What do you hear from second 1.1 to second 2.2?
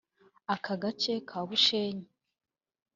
ka Bushenyi